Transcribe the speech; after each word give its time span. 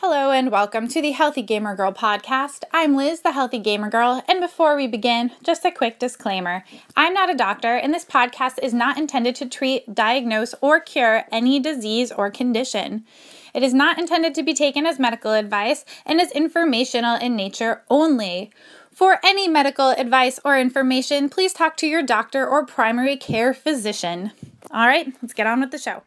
Hello 0.00 0.30
and 0.30 0.52
welcome 0.52 0.86
to 0.86 1.02
the 1.02 1.10
Healthy 1.10 1.42
Gamer 1.42 1.74
Girl 1.74 1.92
podcast. 1.92 2.62
I'm 2.72 2.94
Liz, 2.94 3.22
the 3.22 3.32
Healthy 3.32 3.58
Gamer 3.58 3.90
Girl, 3.90 4.22
and 4.28 4.40
before 4.40 4.76
we 4.76 4.86
begin, 4.86 5.32
just 5.42 5.64
a 5.64 5.72
quick 5.72 5.98
disclaimer. 5.98 6.62
I'm 6.96 7.12
not 7.12 7.30
a 7.30 7.34
doctor, 7.34 7.74
and 7.74 7.92
this 7.92 8.04
podcast 8.04 8.60
is 8.62 8.72
not 8.72 8.96
intended 8.96 9.34
to 9.34 9.48
treat, 9.48 9.92
diagnose, 9.92 10.54
or 10.60 10.78
cure 10.78 11.24
any 11.32 11.58
disease 11.58 12.12
or 12.12 12.30
condition. 12.30 13.06
It 13.52 13.64
is 13.64 13.74
not 13.74 13.98
intended 13.98 14.36
to 14.36 14.44
be 14.44 14.54
taken 14.54 14.86
as 14.86 15.00
medical 15.00 15.32
advice 15.32 15.84
and 16.06 16.20
is 16.20 16.30
informational 16.30 17.16
in 17.16 17.34
nature 17.34 17.82
only. 17.90 18.52
For 18.92 19.18
any 19.24 19.48
medical 19.48 19.90
advice 19.90 20.38
or 20.44 20.56
information, 20.56 21.28
please 21.28 21.52
talk 21.52 21.76
to 21.78 21.88
your 21.88 22.04
doctor 22.04 22.46
or 22.46 22.64
primary 22.64 23.16
care 23.16 23.52
physician. 23.52 24.30
All 24.70 24.86
right, 24.86 25.12
let's 25.20 25.34
get 25.34 25.48
on 25.48 25.58
with 25.58 25.72
the 25.72 25.78
show. 25.78 26.04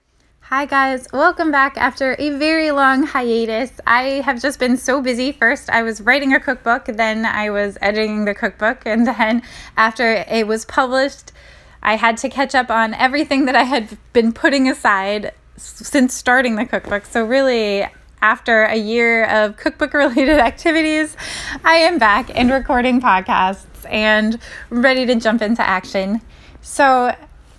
Hi, 0.54 0.66
guys. 0.66 1.08
Welcome 1.14 1.50
back 1.50 1.78
after 1.78 2.18
a 2.20 2.32
very 2.32 2.72
long 2.72 3.04
hiatus. 3.04 3.72
I 3.88 4.20
have 4.26 4.42
just 4.42 4.60
been 4.60 4.76
so 4.76 5.02
busy. 5.02 5.32
First, 5.32 5.70
I 5.70 5.82
was 5.82 6.02
writing 6.02 6.34
a 6.34 6.42
cookbook, 6.42 6.88
then, 6.88 7.26
I 7.26 7.50
was 7.50 7.78
editing 7.80 8.26
the 8.26 8.34
cookbook, 8.34 8.82
and 8.86 9.08
then, 9.08 9.44
after 9.78 10.26
it 10.28 10.48
was 10.48 10.66
published, 10.66 11.32
I 11.82 11.95
had 11.95 12.18
to 12.18 12.28
catch 12.28 12.54
up 12.54 12.70
on 12.70 12.94
everything 12.95 13.45
that 13.45 13.56
I 13.56 13.64
had 13.64 13.98
been 14.12 14.34
putting 14.34 14.68
aside 14.68 15.32
since 15.56 16.14
starting 16.14 16.58
the 16.58 16.66
cookbook. 16.66 17.06
So, 17.06 17.23
really, 17.23 17.88
after 18.22 18.64
a 18.66 18.76
year 18.76 19.23
of 19.28 19.56
cookbook 19.56 19.94
related 19.94 20.38
activities, 20.52 21.16
I 21.64 21.76
am 21.76 21.98
back 21.98 22.30
and 22.36 22.52
recording 22.52 23.00
podcasts 23.00 23.90
and 23.90 24.38
ready 24.70 25.06
to 25.06 25.16
jump 25.16 25.42
into 25.42 25.62
action. 25.62 26.20
So, 26.62 27.16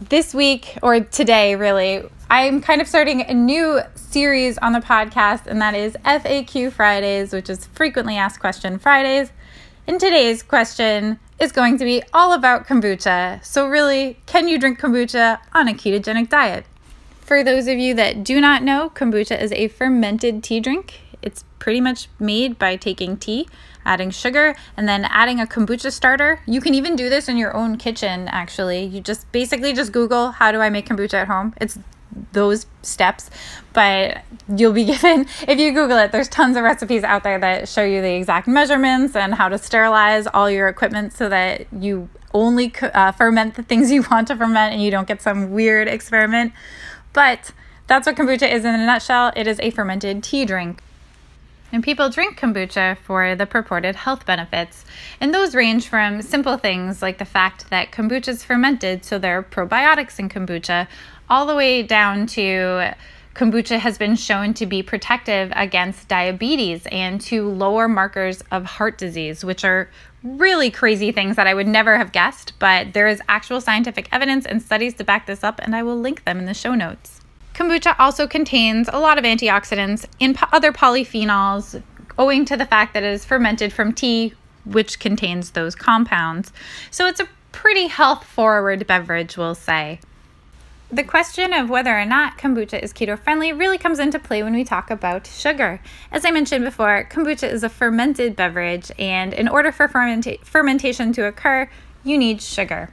this 0.09 0.35
week 0.35 0.79
or 0.83 1.01
today, 1.01 1.55
really, 1.55 2.03
I'm 2.31 2.61
kind 2.61 2.81
of 2.81 2.89
starting 2.89 3.23
a 3.23 3.35
new 3.35 3.81
series 3.95 4.59
on 4.59 4.73
the 4.73 4.81
podcast, 4.81 5.47
and 5.47 5.61
that 5.61 5.75
is 5.75 5.95
FAQ 6.05 6.73
Fridays, 6.73 7.33
which 7.33 7.49
is 7.49 7.67
Frequently 7.67 8.17
Asked 8.17 8.41
Question 8.41 8.79
Fridays. 8.79 9.31
And 9.87 10.01
today's 10.01 10.43
question 10.43 11.19
is 11.39 11.53
going 11.53 11.79
to 11.79 11.85
be 11.85 12.03
all 12.13 12.33
about 12.33 12.67
kombucha. 12.67 13.45
So, 13.45 13.69
really, 13.69 14.19
can 14.27 14.49
you 14.49 14.59
drink 14.59 14.81
kombucha 14.81 15.39
on 15.53 15.69
a 15.69 15.75
ketogenic 15.75 16.29
diet? 16.29 16.65
For 17.21 17.45
those 17.45 17.67
of 17.67 17.79
you 17.79 17.95
that 17.95 18.25
do 18.25 18.41
not 18.41 18.63
know, 18.63 18.91
kombucha 18.95 19.41
is 19.41 19.53
a 19.53 19.69
fermented 19.69 20.43
tea 20.43 20.61
drink. 20.61 21.01
It's 21.21 21.45
pretty 21.59 21.81
much 21.81 22.09
made 22.19 22.59
by 22.59 22.77
taking 22.77 23.17
tea, 23.17 23.49
adding 23.85 24.11
sugar, 24.11 24.55
and 24.77 24.89
then 24.89 25.05
adding 25.07 25.41
a 25.41 25.47
kombucha 25.47 25.93
starter. 25.93 26.41
You 26.47 26.61
can 26.61 26.75
even 26.75 26.97
do 26.97 27.09
this 27.09 27.29
in 27.29 27.37
your 27.37 27.55
own 27.57 27.77
kitchen, 27.77 28.29
actually. 28.29 28.85
You 28.85 29.01
just 29.01 29.31
basically 29.33 29.73
just 29.73 29.93
Google, 29.93 30.33
how 30.33 30.53
do 30.53 30.61
I 30.61 30.71
make 30.71 30.89
kombucha 30.89 31.15
at 31.15 31.29
home? 31.29 31.55
It's 31.61 31.79
those 32.33 32.67
steps 32.83 33.31
but 33.73 34.23
you'll 34.55 34.73
be 34.73 34.85
given 34.93 35.27
if 35.49 35.59
you 35.59 35.73
google 35.73 35.99
it 35.99 36.13
there's 36.13 36.29
tons 36.29 36.57
of 36.57 36.63
recipes 36.63 37.03
out 37.05 37.23
there 37.23 37.39
that 37.39 37.69
show 37.69 37.85
you 37.85 38.03
the 38.03 38.15
exact 38.15 38.47
measurements 38.47 39.17
and 39.17 39.35
how 39.35 39.49
to 39.49 39.59
sterilize 39.59 40.27
all 40.27 40.51
your 40.51 40.69
equipment 40.69 41.13
so 41.13 41.29
that 41.29 41.67
you 41.73 42.09
only 42.35 42.73
uh, 42.95 43.13
ferment 43.13 43.55
the 43.55 43.63
things 43.63 43.91
you 43.91 44.05
want 44.11 44.29
to 44.29 44.37
ferment 44.37 44.73
and 44.73 44.83
you 44.83 44.91
don't 44.91 45.09
get 45.09 45.23
some 45.23 45.51
weird 45.53 45.89
experiment 45.89 46.53
but 47.13 47.53
that's 47.87 48.07
what 48.07 48.17
kombucha 48.17 48.51
is 48.51 48.65
in 48.65 48.75
a 48.75 48.87
nutshell 48.87 49.33
it 49.37 49.47
is 49.47 49.59
a 49.61 49.71
fermented 49.71 50.23
tea 50.23 50.45
drink 50.45 50.83
and 51.73 51.83
people 51.83 52.11
drink 52.11 52.39
kombucha 52.39 52.99
for 52.99 53.35
the 53.35 53.47
purported 53.47 53.97
health 53.97 54.27
benefits. 54.27 54.85
And 55.21 55.35
those 55.35 55.55
range 55.55 55.89
from 55.89 56.23
simple 56.23 56.59
things 56.59 57.03
like 57.03 57.19
the 57.19 57.25
fact 57.25 57.71
that 57.71 57.91
kombucha 57.91 58.29
is 58.29 58.45
fermented, 58.45 59.05
so 59.05 59.19
there 59.19 59.39
are 59.39 59.43
probiotics 59.43 60.19
in 60.19 60.29
kombucha, 60.29 60.87
all 61.31 61.47
the 61.47 61.57
way 61.57 61.83
down 61.83 62.27
to 62.27 62.95
kombucha 63.35 63.79
has 63.79 63.97
been 63.97 64.15
shown 64.15 64.53
to 64.53 64.67
be 64.67 64.83
protective 64.83 65.51
against 65.57 66.07
diabetes 66.07 66.87
and 66.93 67.19
to 67.23 67.49
lower 67.49 67.89
markers 67.89 68.43
of 68.51 68.67
heart 68.67 68.99
disease, 68.99 69.43
which 69.43 69.65
are 69.65 69.89
really 70.23 70.71
crazy 70.71 71.11
things 71.11 71.37
that 71.37 71.47
I 71.47 71.55
would 71.55 71.67
never 71.67 71.97
have 71.97 72.13
guessed, 72.13 72.53
but 72.59 72.93
there 72.93 73.09
is 73.09 73.23
actual 73.29 73.63
scientific 73.63 74.09
evidence 74.13 74.45
and 74.45 74.61
studies 74.61 74.93
to 74.95 75.05
back 75.05 75.27
this 75.27 75.43
up, 75.43 75.61
and 75.63 75.75
I 75.75 75.83
will 75.83 75.99
link 75.99 76.25
them 76.25 76.39
in 76.39 76.45
the 76.45 76.53
show 76.53 76.75
notes. 76.75 77.22
Kombucha 77.55 77.95
also 77.99 78.27
contains 78.27 78.89
a 78.93 78.99
lot 78.99 79.19
of 79.19 79.25
antioxidants 79.25 80.07
and 80.21 80.35
po- 80.35 80.47
other 80.53 80.73
polyphenols, 80.73 81.83
owing 82.19 82.45
to 82.45 82.57
the 82.57 82.67
fact 82.67 82.95
that 82.95 83.03
it 83.03 83.13
is 83.13 83.25
fermented 83.25 83.73
from 83.73 83.93
tea, 83.93 84.35
which 84.65 84.99
contains 84.99 85.51
those 85.51 85.75
compounds. 85.75 86.53
So 86.91 87.07
it's 87.07 87.21
a 87.21 87.29
pretty 87.53 87.89
health 87.89 88.25
forward 88.25 88.87
beverage, 88.87 89.37
we'll 89.37 89.55
say 89.55 90.01
the 90.93 91.03
question 91.03 91.55
of 91.55 91.71
whether 91.71 91.99
or 91.99 92.05
not 92.05 92.37
kombucha 92.37 92.81
is 92.83 92.93
keto 92.93 93.19
friendly 93.19 93.51
really 93.51 93.79
comes 93.79 93.99
into 93.99 94.19
play 94.19 94.43
when 94.43 94.53
we 94.53 94.63
talk 94.63 94.91
about 94.91 95.27
sugar. 95.27 95.81
As 96.11 96.27
I 96.27 96.31
mentioned 96.31 96.67
before, 96.67 97.09
kombucha 97.11 97.51
is 97.51 97.65
a 97.65 97.71
fermented 97.71 98.37
beverage, 98.37 98.93
and 98.99 99.33
in 99.33 99.49
order 99.49 99.73
for 99.73 99.89
fermenta- 99.89 100.37
fermentation 100.45 101.13
to 101.15 101.25
occur, 101.25 101.71
you 102.05 102.19
need 102.19 102.43
sugar. 102.43 102.91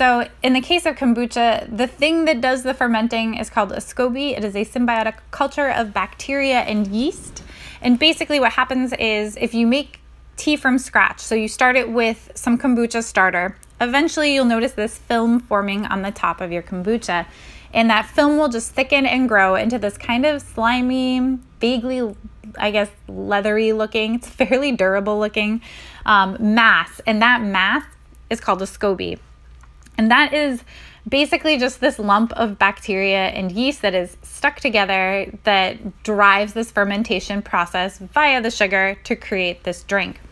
So, 0.00 0.26
in 0.42 0.54
the 0.54 0.62
case 0.62 0.86
of 0.86 0.96
kombucha, 0.96 1.76
the 1.76 1.86
thing 1.86 2.24
that 2.24 2.40
does 2.40 2.62
the 2.62 2.72
fermenting 2.72 3.34
is 3.34 3.50
called 3.50 3.70
a 3.70 3.82
SCOBY. 3.82 4.34
It 4.34 4.46
is 4.46 4.56
a 4.56 4.64
symbiotic 4.64 5.16
culture 5.30 5.68
of 5.68 5.92
bacteria 5.92 6.60
and 6.60 6.86
yeast. 6.86 7.42
And 7.82 7.98
basically, 7.98 8.40
what 8.40 8.52
happens 8.52 8.94
is 8.94 9.36
if 9.36 9.52
you 9.52 9.66
make 9.66 10.00
tea 10.38 10.56
from 10.56 10.78
scratch, 10.78 11.20
so 11.20 11.34
you 11.34 11.48
start 11.48 11.76
it 11.76 11.90
with 11.90 12.32
some 12.34 12.56
kombucha 12.56 13.04
starter, 13.04 13.58
Eventually, 13.78 14.34
you'll 14.34 14.46
notice 14.46 14.72
this 14.72 14.96
film 14.96 15.40
forming 15.40 15.84
on 15.84 16.00
the 16.00 16.10
top 16.10 16.40
of 16.40 16.50
your 16.50 16.62
kombucha, 16.62 17.26
and 17.74 17.90
that 17.90 18.06
film 18.06 18.38
will 18.38 18.48
just 18.48 18.72
thicken 18.72 19.04
and 19.04 19.28
grow 19.28 19.54
into 19.54 19.78
this 19.78 19.98
kind 19.98 20.24
of 20.24 20.40
slimy, 20.40 21.38
vaguely, 21.60 22.14
I 22.58 22.70
guess, 22.70 22.90
leathery 23.06 23.72
looking, 23.74 24.14
it's 24.16 24.28
fairly 24.28 24.72
durable 24.72 25.18
looking 25.18 25.60
um, 26.06 26.36
mass, 26.40 27.00
and 27.06 27.20
that 27.20 27.42
mass 27.42 27.84
is 28.30 28.40
called 28.40 28.62
a 28.62 28.66
SCOBY. 28.66 29.18
And 30.00 30.10
that 30.10 30.32
is 30.32 30.64
basically 31.06 31.58
just 31.58 31.82
this 31.82 31.98
lump 31.98 32.32
of 32.32 32.58
bacteria 32.58 33.26
and 33.28 33.52
yeast 33.52 33.82
that 33.82 33.94
is 33.94 34.16
stuck 34.22 34.56
together 34.56 35.30
that 35.44 36.02
drives 36.04 36.54
this 36.54 36.70
fermentation 36.70 37.42
process 37.42 37.98
via 37.98 38.40
the 38.40 38.50
sugar 38.50 38.96
to 39.04 39.14
create 39.14 39.64
this 39.64 39.82
drink. 39.82 40.22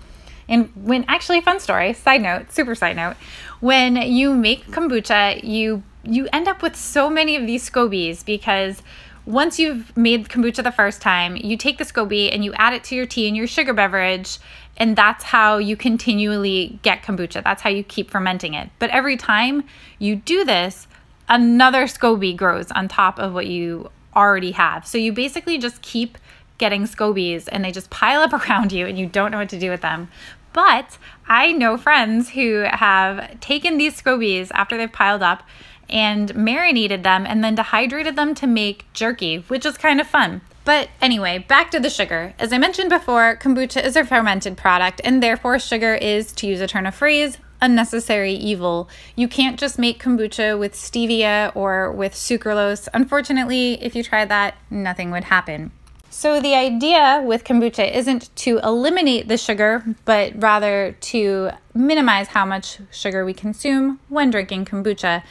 And 0.49 0.73
when 0.75 1.05
actually, 1.07 1.43
fun 1.43 1.61
story, 1.61 1.93
side 1.93 2.23
note, 2.23 2.51
super 2.51 2.75
side 2.75 2.97
note, 2.97 3.17
when 3.61 3.97
you 3.97 4.33
make 4.33 4.69
kombucha, 4.69 5.45
you 5.45 5.83
you 6.03 6.31
end 6.33 6.49
up 6.49 6.63
with 6.63 6.75
so 6.75 7.11
many 7.11 7.37
of 7.37 7.47
these 7.47 7.69
scobies 7.69 8.25
because 8.25 8.83
once 9.29 9.59
you've 9.59 9.95
made 9.95 10.27
kombucha 10.31 10.65
the 10.65 10.73
first 10.73 11.03
time, 11.03 11.37
you 11.37 11.55
take 11.55 11.77
the 11.77 11.85
SCOBY 11.85 12.35
and 12.35 12.43
you 12.43 12.55
add 12.55 12.73
it 12.73 12.83
to 12.83 12.95
your 12.95 13.05
tea 13.05 13.29
and 13.29 13.37
your 13.37 13.47
sugar 13.47 13.75
beverage, 13.75 14.39
and 14.79 14.97
that's 14.97 15.23
how 15.23 15.59
you 15.59 15.77
continually 15.77 16.79
get 16.81 17.03
kombucha. 17.03 17.45
That's 17.45 17.61
how 17.61 17.69
you 17.69 17.85
keep 17.85 18.11
fermenting 18.11 18.55
it. 18.55 18.71
But 18.79 18.89
every 18.89 19.19
time 19.19 19.65
you 19.99 20.17
do 20.17 20.45
this, 20.45 20.87
another 21.29 21.85
SCOBY 21.85 22.39
grows 22.39 22.71
on 22.71 22.89
top 22.89 23.19
of 23.19 23.35
what 23.35 23.47
you 23.47 23.91
already 24.17 24.53
have. 24.53 24.87
So 24.87 24.97
you 24.97 25.13
basically 25.13 25.59
just 25.59 25.83
keep 25.83 26.17
getting 26.57 26.85
scobies 26.85 27.51
and 27.53 27.63
they 27.63 27.71
just 27.71 27.91
pile 27.91 28.23
up 28.23 28.33
around 28.49 28.73
you 28.73 28.87
and 28.87 28.99
you 28.99 29.05
don't 29.05 29.31
know 29.31 29.39
what 29.39 29.51
to 29.51 29.61
do 29.61 29.69
with 29.69 29.83
them. 29.83 30.09
But 30.55 30.97
I 31.27 31.53
know 31.53 31.77
friends 31.77 32.31
who 32.31 32.65
have 32.71 33.41
taken 33.41 33.77
these 33.77 34.01
scobies 34.01 34.51
after 34.55 34.79
they've 34.79 34.91
piled 34.91 35.23
up 35.23 35.43
and 35.89 36.35
marinated 36.35 37.03
them 37.03 37.27
and 37.27 37.43
then 37.43 37.55
dehydrated 37.55 38.17
them 38.17 38.35
to 38.37 38.47
make 38.47 38.93
jerky, 38.93 39.39
which 39.49 39.65
is 39.65 39.79
kind 39.79 40.01
of 40.01 40.07
fun. 40.07 40.41
But 40.65 40.91
anyway, 41.01 41.39
back 41.39 41.71
to 41.71 41.81
the 41.81 41.89
sugar. 41.89 42.35
As 42.39 42.53
I 42.53 42.59
mentioned 42.59 42.91
before, 42.91 43.39
kombucha 43.41 43.83
is 43.83 43.97
a 43.97 44.05
fermented 44.05 44.59
product, 44.59 45.01
and 45.03 45.23
therefore, 45.23 45.59
sugar 45.59 45.95
is, 45.95 46.31
to 46.33 46.47
use 46.47 46.61
a 46.61 46.67
turn 46.67 46.85
of 46.85 46.95
phrase, 46.95 47.39
a 47.61 47.69
necessary 47.69 48.35
evil. 48.35 48.89
You 49.17 49.29
can't 49.29 49.59
just 49.59 49.79
make 49.79 50.03
kombucha 50.03 50.59
with 50.59 50.75
stevia 50.75 51.57
or 51.57 51.91
with 51.91 52.13
sucralose. 52.13 52.87
Unfortunately, 52.93 53.83
if 53.83 53.97
you 53.97 54.03
tried 54.03 54.29
that, 54.29 54.57
nothing 54.71 55.11
would 55.11 55.25
happen. 55.25 55.73
So, 56.11 56.41
the 56.41 56.55
idea 56.55 57.23
with 57.25 57.45
kombucha 57.45 57.91
isn't 57.95 58.35
to 58.37 58.59
eliminate 58.59 59.29
the 59.29 59.39
sugar, 59.39 59.85
but 60.05 60.33
rather 60.37 60.97
to 61.01 61.51
minimize 61.75 62.29
how 62.29 62.45
much 62.45 62.79
sugar 62.91 63.25
we 63.25 63.33
consume 63.33 64.01
when 64.09 64.31
drinking 64.31 64.65
kombucha. 64.65 65.23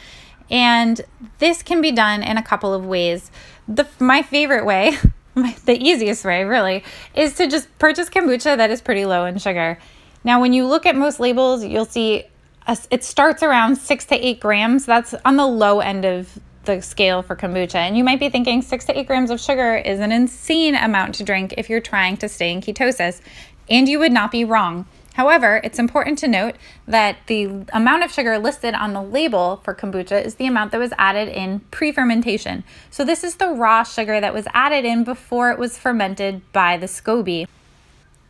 And 0.49 1.01
this 1.39 1.61
can 1.61 1.81
be 1.81 1.91
done 1.91 2.23
in 2.23 2.37
a 2.37 2.43
couple 2.43 2.73
of 2.73 2.85
ways. 2.85 3.31
The, 3.67 3.87
my 3.99 4.21
favorite 4.21 4.65
way, 4.65 4.97
the 5.65 5.77
easiest 5.77 6.23
way 6.23 6.43
really, 6.43 6.83
is 7.15 7.33
to 7.35 7.47
just 7.47 7.67
purchase 7.79 8.09
kombucha 8.09 8.57
that 8.57 8.69
is 8.69 8.81
pretty 8.81 9.05
low 9.05 9.25
in 9.25 9.37
sugar. 9.37 9.77
Now, 10.23 10.41
when 10.41 10.53
you 10.53 10.65
look 10.65 10.85
at 10.85 10.95
most 10.95 11.19
labels, 11.19 11.63
you'll 11.63 11.85
see 11.85 12.25
a, 12.65 12.77
it 12.91 13.03
starts 13.03 13.43
around 13.43 13.77
six 13.77 14.05
to 14.05 14.15
eight 14.15 14.39
grams. 14.39 14.85
That's 14.85 15.13
on 15.25 15.37
the 15.37 15.47
low 15.47 15.79
end 15.79 16.05
of 16.05 16.39
the 16.65 16.81
scale 16.81 17.21
for 17.21 17.35
kombucha. 17.35 17.75
And 17.75 17.97
you 17.97 18.03
might 18.03 18.19
be 18.19 18.29
thinking 18.29 18.61
six 18.61 18.85
to 18.85 18.97
eight 18.97 19.07
grams 19.07 19.31
of 19.31 19.39
sugar 19.39 19.75
is 19.75 19.99
an 19.99 20.11
insane 20.11 20.75
amount 20.75 21.15
to 21.15 21.23
drink 21.23 21.53
if 21.57 21.69
you're 21.69 21.81
trying 21.81 22.17
to 22.17 22.29
stay 22.29 22.51
in 22.51 22.61
ketosis. 22.61 23.21
And 23.69 23.87
you 23.89 23.99
would 23.99 24.11
not 24.11 24.31
be 24.31 24.45
wrong. 24.45 24.85
However, 25.17 25.59
it's 25.63 25.79
important 25.79 26.19
to 26.19 26.27
note 26.27 26.57
that 26.87 27.17
the 27.25 27.65
amount 27.73 28.03
of 28.03 28.11
sugar 28.11 28.37
listed 28.37 28.75
on 28.75 28.93
the 28.93 29.01
label 29.01 29.59
for 29.63 29.73
kombucha 29.73 30.23
is 30.23 30.35
the 30.35 30.45
amount 30.45 30.71
that 30.71 30.77
was 30.77 30.93
added 30.99 31.27
in 31.27 31.61
pre 31.71 31.91
fermentation. 31.91 32.63
So, 32.91 33.03
this 33.03 33.23
is 33.23 33.37
the 33.37 33.49
raw 33.49 33.81
sugar 33.81 34.21
that 34.21 34.31
was 34.31 34.45
added 34.53 34.85
in 34.85 35.03
before 35.03 35.49
it 35.49 35.57
was 35.57 35.75
fermented 35.75 36.43
by 36.53 36.77
the 36.77 36.85
SCOBY. 36.85 37.47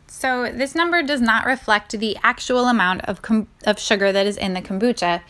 So, 0.08 0.50
this 0.50 0.76
number 0.76 1.04
does 1.04 1.20
not 1.20 1.46
reflect 1.46 1.92
the 1.92 2.16
actual 2.24 2.70
amount 2.70 3.02
of, 3.02 3.22
com- 3.22 3.50
of 3.66 3.78
sugar 3.78 4.14
that 4.14 4.26
is 4.26 4.38
in 4.38 4.54
the 4.54 4.62
kombucha, 4.62 5.24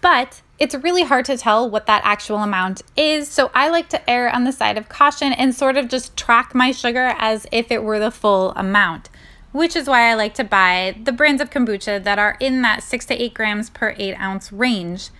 but 0.00 0.40
it's 0.58 0.74
really 0.74 1.02
hard 1.02 1.26
to 1.26 1.36
tell 1.36 1.68
what 1.68 1.84
that 1.84 2.00
actual 2.06 2.38
amount 2.38 2.80
is. 2.96 3.28
So, 3.28 3.50
I 3.52 3.68
like 3.68 3.90
to 3.90 4.10
err 4.10 4.34
on 4.34 4.44
the 4.44 4.52
side 4.52 4.78
of 4.78 4.88
caution 4.88 5.34
and 5.34 5.54
sort 5.54 5.76
of 5.76 5.88
just 5.88 6.16
track 6.16 6.54
my 6.54 6.72
sugar 6.72 7.14
as 7.18 7.46
if 7.52 7.70
it 7.70 7.82
were 7.82 7.98
the 7.98 8.10
full 8.10 8.52
amount 8.52 9.10
which 9.54 9.76
is 9.76 9.86
why 9.86 10.10
I 10.10 10.14
like 10.14 10.34
to 10.34 10.42
buy 10.42 10.96
the 11.00 11.12
brands 11.12 11.40
of 11.40 11.48
kombucha 11.48 12.02
that 12.02 12.18
are 12.18 12.36
in 12.40 12.62
that 12.62 12.82
six 12.82 13.06
to 13.06 13.14
eight 13.14 13.34
grams 13.34 13.70
per 13.70 13.94
eight 13.96 14.16
ounce 14.18 14.52
range. 14.52 15.10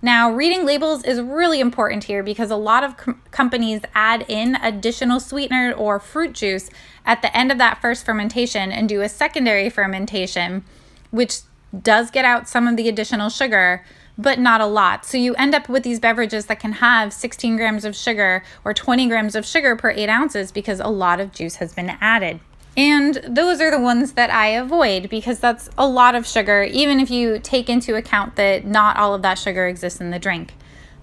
Now, 0.00 0.32
reading 0.32 0.64
labels 0.64 1.04
is 1.04 1.20
really 1.20 1.60
important 1.60 2.04
here 2.04 2.22
because 2.22 2.50
a 2.50 2.56
lot 2.56 2.82
of 2.82 2.96
com- 2.96 3.20
companies 3.30 3.82
add 3.94 4.24
in 4.26 4.54
additional 4.54 5.20
sweetener 5.20 5.70
or 5.70 5.98
fruit 5.98 6.32
juice 6.32 6.70
at 7.04 7.20
the 7.20 7.36
end 7.36 7.52
of 7.52 7.58
that 7.58 7.82
first 7.82 8.06
fermentation 8.06 8.72
and 8.72 8.88
do 8.88 9.02
a 9.02 9.08
secondary 9.08 9.68
fermentation, 9.68 10.64
which 11.10 11.40
does 11.82 12.10
get 12.10 12.24
out 12.24 12.48
some 12.48 12.66
of 12.66 12.78
the 12.78 12.88
additional 12.88 13.28
sugar, 13.28 13.84
but 14.16 14.38
not 14.38 14.62
a 14.62 14.66
lot. 14.66 15.04
So 15.04 15.18
you 15.18 15.34
end 15.34 15.54
up 15.54 15.68
with 15.68 15.82
these 15.82 16.00
beverages 16.00 16.46
that 16.46 16.58
can 16.58 16.72
have 16.72 17.12
16 17.12 17.58
grams 17.58 17.84
of 17.84 17.94
sugar 17.94 18.44
or 18.64 18.72
20 18.72 19.08
grams 19.08 19.34
of 19.34 19.44
sugar 19.44 19.76
per 19.76 19.90
eight 19.90 20.08
ounces 20.08 20.52
because 20.52 20.80
a 20.80 20.88
lot 20.88 21.20
of 21.20 21.32
juice 21.32 21.56
has 21.56 21.74
been 21.74 21.98
added. 22.00 22.40
And 22.76 23.14
those 23.28 23.60
are 23.60 23.70
the 23.70 23.78
ones 23.78 24.12
that 24.12 24.30
I 24.30 24.48
avoid 24.48 25.08
because 25.08 25.38
that's 25.38 25.70
a 25.78 25.86
lot 25.86 26.14
of 26.14 26.26
sugar, 26.26 26.64
even 26.64 26.98
if 26.98 27.10
you 27.10 27.38
take 27.38 27.68
into 27.68 27.94
account 27.94 28.36
that 28.36 28.64
not 28.64 28.96
all 28.96 29.14
of 29.14 29.22
that 29.22 29.38
sugar 29.38 29.66
exists 29.68 30.00
in 30.00 30.10
the 30.10 30.18
drink. 30.18 30.54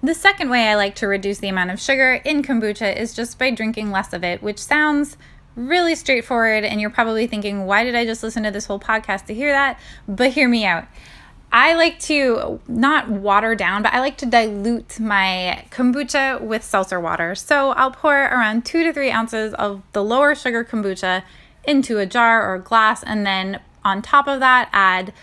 The 0.04 0.14
second 0.14 0.50
way 0.50 0.68
I 0.68 0.76
like 0.76 0.96
to 0.96 1.08
reduce 1.08 1.38
the 1.38 1.48
amount 1.48 1.72
of 1.72 1.80
sugar 1.80 2.16
in 2.26 2.44
kombucha 2.44 2.98
is 2.98 3.14
just 3.14 3.38
by 3.38 3.52
drinking 3.52 3.92
less 3.92 4.14
of 4.14 4.24
it, 4.24 4.42
which 4.42 4.58
sounds 4.58 5.16
really 5.56 5.96
straightforward. 5.96 6.64
And 6.64 6.82
you're 6.82 6.90
probably 6.90 7.28
thinking, 7.28 7.66
why 7.66 7.84
did 7.84 7.96
I 7.96 8.04
just 8.06 8.24
listen 8.24 8.44
to 8.44 8.52
this 8.52 8.66
whole 8.66 8.80
podcast 8.80 9.28
to 9.28 9.34
hear 9.34 9.52
that? 9.52 9.80
But 10.08 10.32
hear 10.32 10.50
me 10.50 10.66
out. 10.66 10.86
I 11.54 11.74
like 11.74 12.00
to 12.02 12.62
not 12.68 13.10
water 13.10 13.56
down, 13.56 13.84
but 13.84 13.94
I 13.94 14.00
like 14.00 14.18
to 14.20 14.26
dilute 14.26 15.00
my 15.00 15.66
kombucha 15.70 16.42
with 16.42 16.64
seltzer 16.64 17.00
water. 17.00 17.36
So 17.36 17.72
I'll 17.72 17.92
pour 17.92 18.16
around 18.16 18.66
two 18.66 18.84
to 18.84 18.94
three 18.94 19.12
ounces 19.12 19.54
of 19.56 19.82
the 19.92 20.04
lower 20.04 20.34
sugar 20.34 20.64
kombucha 20.64 21.24
into 21.64 21.98
a 21.98 22.06
jar 22.06 22.50
or 22.50 22.56
a 22.56 22.62
glass, 22.62 23.04
and 23.04 23.26
then 23.26 23.60
on 23.84 24.02
top 24.02 24.28
of 24.28 24.40
that, 24.40 24.70
add 24.72 25.14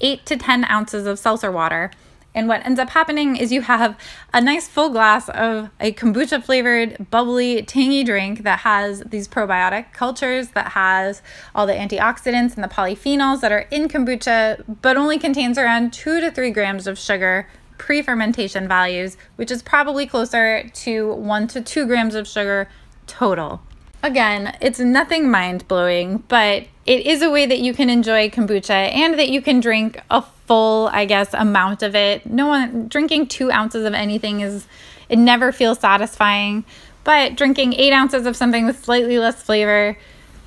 eight 0.00 0.24
to 0.26 0.36
10 0.36 0.64
ounces 0.64 1.06
of 1.06 1.18
seltzer 1.18 1.50
water. 1.50 1.90
And 2.34 2.46
what 2.46 2.64
ends 2.64 2.78
up 2.78 2.90
happening 2.90 3.36
is 3.36 3.50
you 3.50 3.62
have 3.62 3.98
a 4.32 4.40
nice 4.40 4.68
full 4.68 4.90
glass 4.90 5.28
of 5.30 5.70
a 5.80 5.92
kombucha 5.92 6.44
flavored, 6.44 7.10
bubbly, 7.10 7.62
tangy 7.62 8.04
drink 8.04 8.44
that 8.44 8.60
has 8.60 9.02
these 9.06 9.26
probiotic 9.26 9.92
cultures, 9.92 10.50
that 10.50 10.72
has 10.72 11.22
all 11.54 11.66
the 11.66 11.72
antioxidants 11.72 12.54
and 12.54 12.62
the 12.62 12.68
polyphenols 12.68 13.40
that 13.40 13.50
are 13.50 13.66
in 13.70 13.88
kombucha, 13.88 14.62
but 14.82 14.96
only 14.96 15.18
contains 15.18 15.58
around 15.58 15.92
two 15.92 16.20
to 16.20 16.30
three 16.30 16.50
grams 16.50 16.86
of 16.86 16.98
sugar 16.98 17.48
pre 17.78 18.02
fermentation 18.02 18.68
values, 18.68 19.16
which 19.36 19.50
is 19.50 19.62
probably 19.62 20.06
closer 20.06 20.68
to 20.68 21.14
one 21.14 21.48
to 21.48 21.60
two 21.60 21.86
grams 21.86 22.14
of 22.14 22.28
sugar 22.28 22.68
total. 23.06 23.62
Again, 24.02 24.56
it's 24.60 24.78
nothing 24.78 25.30
mind 25.30 25.66
blowing, 25.66 26.22
but 26.28 26.64
it 26.86 27.06
is 27.06 27.20
a 27.20 27.30
way 27.30 27.46
that 27.46 27.58
you 27.58 27.74
can 27.74 27.90
enjoy 27.90 28.30
kombucha 28.30 28.70
and 28.70 29.18
that 29.18 29.28
you 29.28 29.42
can 29.42 29.60
drink 29.60 30.00
a 30.10 30.22
full, 30.46 30.88
I 30.92 31.04
guess, 31.04 31.34
amount 31.34 31.82
of 31.82 31.94
it. 31.94 32.24
No 32.24 32.46
one 32.46 32.88
drinking 32.88 33.26
two 33.26 33.50
ounces 33.50 33.84
of 33.84 33.94
anything 33.94 34.40
is, 34.40 34.66
it 35.08 35.18
never 35.18 35.50
feels 35.50 35.80
satisfying, 35.80 36.64
but 37.02 37.36
drinking 37.36 37.72
eight 37.74 37.92
ounces 37.92 38.24
of 38.24 38.36
something 38.36 38.66
with 38.66 38.84
slightly 38.84 39.18
less 39.18 39.42
flavor 39.42 39.98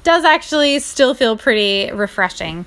does 0.03 0.23
actually 0.23 0.79
still 0.79 1.13
feel 1.13 1.37
pretty 1.37 1.91
refreshing. 1.91 2.65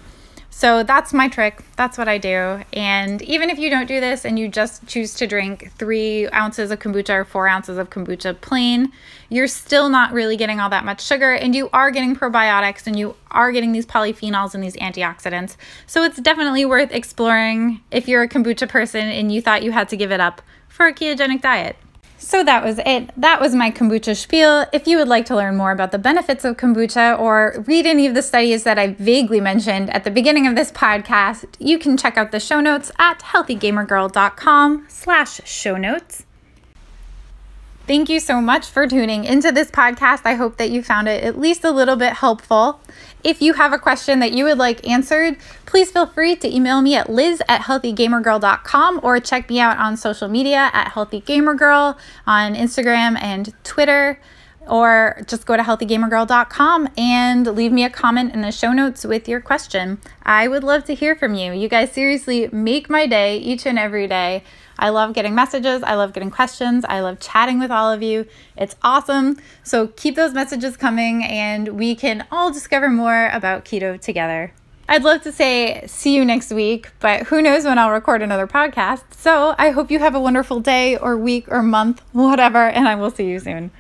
So 0.56 0.85
that's 0.85 1.12
my 1.12 1.27
trick. 1.27 1.65
That's 1.75 1.99
what 1.99 2.06
I 2.06 2.17
do. 2.17 2.62
And 2.73 3.21
even 3.23 3.51
if 3.51 3.59
you 3.59 3.71
don't 3.71 3.87
do 3.87 4.01
this 4.01 4.25
and 4.25 4.39
you 4.39 4.47
just 4.47 4.87
choose 4.87 5.12
to 5.15 5.27
drink 5.27 5.73
three 5.77 6.29
ounces 6.31 6.71
of 6.71 6.79
kombucha 6.79 7.11
or 7.11 7.25
four 7.25 7.49
ounces 7.49 7.77
of 7.77 7.91
kombucha 7.91 8.41
plain, 8.41 8.93
you're 9.29 9.49
still 9.49 9.89
not 9.89 10.12
really 10.12 10.37
getting 10.37 10.61
all 10.61 10.71
that 10.71 10.85
much 10.85 11.05
sugar 11.05 11.33
and 11.33 11.56
you 11.56 11.69
are 11.73 11.91
getting 11.91 12.15
probiotics 12.15 12.87
and 12.87 12.97
you 12.97 13.17
are 13.33 13.51
getting 13.51 13.73
these 13.73 13.85
polyphenols 13.85 14.55
and 14.55 14.62
these 14.62 14.77
antioxidants. 14.77 15.56
So 15.89 16.05
it's 16.05 16.21
definitely 16.21 16.65
worth 16.65 16.93
exploring 16.93 17.81
if 17.91 18.06
you're 18.06 18.23
a 18.23 18.29
kombucha 18.29 18.69
person 18.69 19.09
and 19.09 19.33
you 19.33 19.43
thought 19.43 19.65
you 19.65 19.73
had 19.73 19.89
to 19.89 19.97
give 19.97 20.12
it 20.12 20.21
up 20.21 20.41
for 20.69 20.87
a 20.87 20.95
ketogenic 20.95 21.43
diet. 21.43 21.77
So 22.19 22.43
that 22.43 22.64
was 22.64 22.81
it. 22.87 23.11
That 23.16 23.40
was 23.40 23.55
my 23.55 23.70
kombucha 23.70 24.16
spiel. 24.16 24.66
If 24.72 24.87
you 24.87 24.96
would 24.99 25.08
like 25.08 25.26
to 25.26 25.37
learn 25.37 25.56
more 25.56 25.72
about 25.72 25.93
the 25.93 25.99
benefits 25.99 26.44
of 26.44 26.56
kombucha 26.56 27.19
or 27.19 27.62
read 27.66 27.87
any 27.87 28.06
of 28.06 28.14
the 28.14 28.22
studies 28.22 28.64
that 28.64 28.78
I 28.78 28.94
vaguely 28.94 29.40
mentioned 29.40 29.90
at 29.90 30.05
the 30.05 30.11
beginning 30.11 30.46
of 30.46 30.55
this 30.55 30.72
podcast, 30.72 31.46
you 31.58 31.78
can 31.78 31.96
check 31.96 32.16
out 32.16 32.32
the 32.32 32.40
show 32.40 32.61
notes 32.61 32.90
at 32.99 33.20
healthygamergirl.com 33.20 34.87
slash 34.88 35.40
show 35.44 35.76
notes. 35.76 36.25
Thank 37.86 38.08
you 38.08 38.19
so 38.19 38.40
much 38.40 38.66
for 38.66 38.86
tuning 38.86 39.25
into 39.25 39.52
this 39.52 39.70
podcast. 39.70 40.22
I 40.25 40.36
hope 40.36 40.56
that 40.56 40.70
you 40.70 40.82
found 40.82 41.06
it 41.06 41.22
at 41.22 41.38
least 41.38 41.64
a 41.64 41.70
little 41.70 41.96
bit 41.96 42.14
helpful. 42.14 42.81
If 43.22 43.42
you 43.42 43.52
have 43.54 43.75
a 43.75 43.78
question 43.78 44.20
that 44.20 44.32
you 44.32 44.44
would 44.44 44.56
like 44.56 44.88
answered, 44.88 45.36
please 45.66 45.90
feel 45.90 46.06
free 46.06 46.34
to 46.36 46.48
email 46.48 46.81
me 46.81 46.94
at 46.94 47.10
liz 47.10 47.42
at 47.46 47.60
healthygamergirl.com 47.62 49.00
or 49.02 49.20
check 49.20 49.50
me 49.50 49.60
out 49.60 49.76
on 49.76 49.98
social 49.98 50.28
media 50.28 50.70
at 50.72 50.92
healthygamergirl 50.92 51.98
on 52.26 52.54
Instagram 52.54 53.20
and 53.22 53.52
Twitter 53.64 54.19
or 54.66 55.20
just 55.26 55.44
go 55.44 55.54
to 55.54 55.62
healthygamergirl.com 55.62 56.88
and 56.96 57.46
leave 57.54 57.72
me 57.72 57.84
a 57.84 57.90
comment 57.90 58.32
in 58.32 58.40
the 58.40 58.50
show 58.50 58.72
notes 58.72 59.04
with 59.04 59.28
your 59.28 59.42
question. 59.42 60.00
I 60.22 60.48
would 60.48 60.64
love 60.64 60.84
to 60.86 60.94
hear 60.94 61.14
from 61.14 61.34
you. 61.34 61.52
You 61.52 61.69
guys 61.69 61.92
seriously 61.92 62.48
make 62.50 62.88
my 62.88 63.06
day 63.06 63.36
each 63.36 63.66
and 63.66 63.78
every 63.78 64.06
day. 64.06 64.42
I 64.79 64.91
love 64.91 65.15
getting 65.15 65.35
messages. 65.35 65.82
I 65.82 65.94
love 65.94 66.12
getting 66.12 66.31
questions. 66.31 66.85
I 66.88 67.00
love 67.00 67.21
chatting 67.21 67.59
with 67.59 67.71
all 67.71 67.91
of 67.91 68.03
you. 68.03 68.26
It's 68.56 68.76
awesome. 68.82 69.38
So 69.62 69.88
keep 69.88 70.17
those 70.17 70.35
messages 70.35 70.76
coming 70.76 71.25
and 71.25 71.69
we 71.69 71.94
can 71.94 72.26
all 72.31 72.53
discover 72.53 72.88
more 72.88 73.29
about 73.32 73.65
keto 73.65 74.00
together. 74.00 74.53
I'd 74.87 75.03
love 75.03 75.23
to 75.23 75.32
say 75.32 75.82
see 75.87 76.15
you 76.15 76.25
next 76.25 76.53
week, 76.53 76.91
but 77.00 77.25
who 77.25 77.41
knows 77.41 77.65
when 77.65 77.79
I'll 77.79 77.91
record 77.91 78.21
another 78.21 78.47
podcast. 78.47 79.05
So 79.12 79.55
I 79.56 79.71
hope 79.71 79.91
you 79.91 79.99
have 79.99 80.15
a 80.15 80.21
wonderful 80.21 80.61
day 80.61 80.99
or 80.99 81.17
week 81.17 81.47
or 81.49 81.62
month, 81.62 82.03
whatever, 82.12 82.69
and 82.69 82.87
I 82.87 82.94
will 82.94 83.11
see 83.11 83.27
you 83.27 83.38
soon. 83.38 83.70